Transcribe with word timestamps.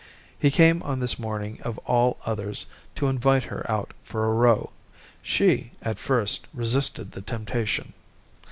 He 0.39 0.49
came 0.49 0.81
on 0.81 0.99
this 0.99 1.19
morning 1.19 1.59
of 1.61 1.77
all 1.85 2.17
others 2.25 2.65
to 2.95 3.05
invite 3.05 3.43
her 3.43 3.63
out 3.71 3.93
for 4.03 4.25
a 4.25 4.33
row. 4.33 4.71
She, 5.21 5.73
at 5.83 5.99
first, 5.99 6.47
resisted 6.55 7.11
the 7.11 7.21
temptation. 7.21 7.93